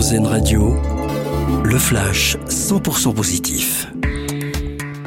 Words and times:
Radio, 0.00 0.80
le 1.62 1.78
flash 1.78 2.34
100% 2.48 3.12
positif. 3.12 3.86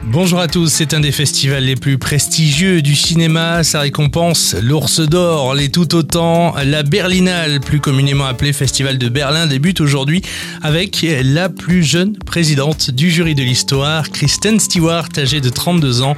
Bonjour 0.04 0.40
à 0.40 0.48
tous, 0.48 0.68
c'est 0.68 0.94
un 0.94 1.00
des 1.00 1.12
festivals 1.12 1.64
les 1.64 1.76
plus 1.76 1.98
prestigieux 1.98 2.84
du 2.84 2.96
cinéma. 2.96 3.64
Sa 3.64 3.80
récompense, 3.80 4.56
l'Ours 4.62 5.00
d'Or, 5.00 5.56
les 5.56 5.70
tout 5.70 5.96
autant. 5.96 6.54
La 6.64 6.84
Berlinale, 6.84 7.60
plus 7.60 7.80
communément 7.80 8.26
appelée 8.26 8.54
Festival 8.54 9.00
de 9.00 9.10
Berlin, 9.10 9.48
débute 9.48 9.82
aujourd'hui 9.82 10.22
avec 10.62 11.04
la 11.24 11.50
plus 11.50 11.82
jeune 11.82 12.16
présidente 12.16 12.92
du 12.92 13.10
jury 13.10 13.34
de 13.34 13.42
l'histoire, 13.42 14.12
Kristen 14.12 14.60
Stewart, 14.60 15.10
âgée 15.18 15.42
de 15.42 15.50
32 15.50 16.04
ans. 16.04 16.16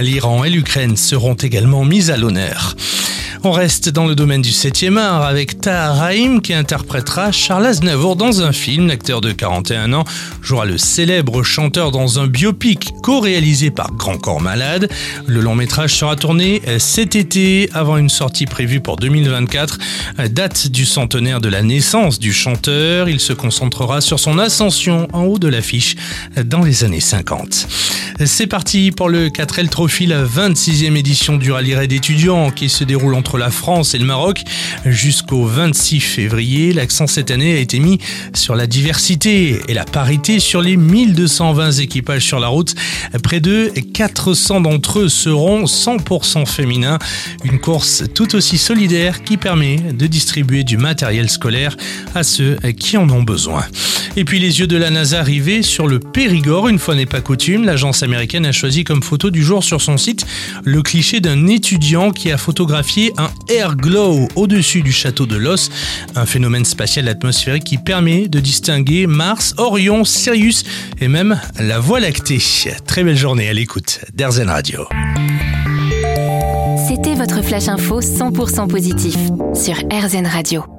L'Iran 0.00 0.42
et 0.42 0.50
l'Ukraine 0.50 0.96
seront 0.96 1.34
également 1.34 1.84
mises 1.84 2.10
à 2.10 2.16
l'honneur. 2.16 2.74
On 3.46 3.52
reste 3.52 3.90
dans 3.90 4.06
le 4.06 4.16
domaine 4.16 4.42
du 4.42 4.50
7e 4.50 4.98
art 4.98 5.22
avec 5.22 5.60
Tahar 5.60 5.98
Rahim 5.98 6.40
qui 6.40 6.52
interprétera 6.52 7.30
Charles 7.30 7.66
Aznavour 7.66 8.16
dans 8.16 8.42
un 8.42 8.50
film. 8.50 8.88
L'acteur 8.88 9.20
de 9.20 9.30
41 9.30 9.92
ans 9.92 10.02
jouera 10.42 10.64
le 10.64 10.78
célèbre 10.78 11.44
chanteur 11.44 11.92
dans 11.92 12.18
un 12.18 12.26
biopic 12.26 12.90
co-réalisé 13.04 13.70
par 13.70 13.92
Grand 13.92 14.18
Corps 14.18 14.40
Malade. 14.40 14.90
Le 15.28 15.40
long 15.40 15.54
métrage 15.54 15.94
sera 15.94 16.16
tourné 16.16 16.60
cet 16.78 17.14
été 17.14 17.70
avant 17.72 17.98
une 17.98 18.08
sortie 18.08 18.46
prévue 18.46 18.80
pour 18.80 18.96
2024, 18.96 19.78
date 20.28 20.66
du 20.66 20.84
centenaire 20.84 21.40
de 21.40 21.48
la 21.48 21.62
naissance 21.62 22.18
du 22.18 22.32
chanteur. 22.32 23.08
Il 23.08 23.20
se 23.20 23.32
concentrera 23.32 24.00
sur 24.00 24.18
son 24.18 24.40
ascension 24.40 25.06
en 25.12 25.22
haut 25.22 25.38
de 25.38 25.46
l'affiche 25.46 25.94
dans 26.44 26.64
les 26.64 26.82
années 26.82 26.98
50. 26.98 27.68
C'est 28.24 28.46
parti 28.46 28.92
pour 28.92 29.10
le 29.10 29.28
4L 29.28 29.68
Trophy, 29.68 30.06
la 30.06 30.24
26e 30.24 30.96
édition 30.96 31.36
du 31.36 31.52
rallye 31.52 31.74
raid 31.74 31.92
étudiant 31.92 32.50
qui 32.50 32.70
se 32.70 32.82
déroule 32.82 33.14
entre 33.14 33.36
la 33.36 33.50
France 33.50 33.94
et 33.94 33.98
le 33.98 34.06
Maroc 34.06 34.42
jusqu'au 34.86 35.44
26 35.44 36.00
février. 36.00 36.72
L'accent 36.72 37.06
cette 37.06 37.30
année 37.30 37.54
a 37.54 37.58
été 37.58 37.78
mis 37.78 37.98
sur 38.32 38.54
la 38.54 38.66
diversité 38.66 39.60
et 39.68 39.74
la 39.74 39.84
parité 39.84 40.40
sur 40.40 40.62
les 40.62 40.78
1220 40.78 41.72
équipages 41.72 42.24
sur 42.24 42.40
la 42.40 42.48
route. 42.48 42.74
Près 43.22 43.40
de 43.40 43.70
400 43.92 44.62
d'entre 44.62 45.00
eux 45.00 45.08
seront 45.10 45.64
100% 45.64 46.46
féminins. 46.46 46.98
Une 47.44 47.60
course 47.60 48.04
tout 48.14 48.34
aussi 48.34 48.56
solidaire 48.56 49.24
qui 49.24 49.36
permet 49.36 49.76
de 49.76 50.06
distribuer 50.06 50.64
du 50.64 50.78
matériel 50.78 51.28
scolaire 51.28 51.76
à 52.14 52.22
ceux 52.22 52.56
qui 52.78 52.96
en 52.96 53.10
ont 53.10 53.22
besoin. 53.22 53.66
Et 54.16 54.24
puis 54.24 54.38
les 54.38 54.60
yeux 54.60 54.66
de 54.66 54.78
la 54.78 54.88
NASA 54.88 55.20
arrivés 55.20 55.62
sur 55.62 55.86
le 55.86 56.00
Périgord, 56.00 56.68
une 56.68 56.78
fois 56.78 56.94
n'est 56.94 57.04
pas 57.04 57.20
coutume, 57.20 57.64
l'agence 57.64 58.02
américaine 58.06 58.46
a 58.46 58.52
choisi 58.52 58.84
comme 58.84 59.02
photo 59.02 59.30
du 59.30 59.44
jour 59.44 59.62
sur 59.62 59.82
son 59.82 59.98
site 59.98 60.26
le 60.64 60.80
cliché 60.82 61.20
d'un 61.20 61.46
étudiant 61.46 62.10
qui 62.10 62.32
a 62.32 62.38
photographié 62.38 63.12
un 63.18 63.30
air 63.48 63.76
glow 63.76 64.28
au-dessus 64.34 64.82
du 64.82 64.92
château 64.92 65.26
de 65.26 65.36
Los, 65.36 65.70
un 66.14 66.26
phénomène 66.26 66.64
spatial 66.64 67.08
atmosphérique 67.08 67.64
qui 67.64 67.78
permet 67.78 68.28
de 68.28 68.40
distinguer 68.40 69.06
Mars, 69.06 69.54
Orion, 69.58 70.04
Sirius 70.04 70.64
et 71.00 71.08
même 71.08 71.38
la 71.58 71.78
Voie 71.78 72.00
lactée. 72.00 72.38
Très 72.86 73.04
belle 73.04 73.16
journée 73.16 73.48
à 73.48 73.52
l'écoute 73.52 74.00
d'Airzen 74.14 74.48
Radio. 74.48 74.86
C'était 76.88 77.14
votre 77.14 77.42
flash 77.42 77.68
info 77.68 78.00
100% 78.00 78.68
positif 78.68 79.16
sur 79.54 79.74
RZN 79.90 80.26
Radio. 80.26 80.75